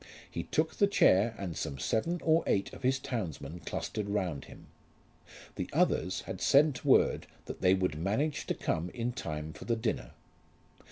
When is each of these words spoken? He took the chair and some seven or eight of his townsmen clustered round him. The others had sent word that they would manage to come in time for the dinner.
He 0.31 0.41
took 0.45 0.73
the 0.77 0.87
chair 0.87 1.35
and 1.37 1.55
some 1.55 1.77
seven 1.77 2.21
or 2.23 2.43
eight 2.47 2.73
of 2.73 2.81
his 2.81 2.97
townsmen 2.97 3.59
clustered 3.59 4.09
round 4.09 4.45
him. 4.45 4.65
The 5.57 5.69
others 5.71 6.21
had 6.21 6.41
sent 6.41 6.83
word 6.83 7.27
that 7.45 7.61
they 7.61 7.75
would 7.75 7.93
manage 7.99 8.47
to 8.47 8.55
come 8.55 8.89
in 8.95 9.11
time 9.13 9.53
for 9.53 9.65
the 9.65 9.75
dinner. 9.75 10.13